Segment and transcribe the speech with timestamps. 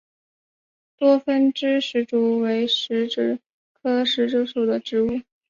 [0.97, 3.37] 多分枝石竹为石竹
[3.71, 5.21] 科石竹属的植物。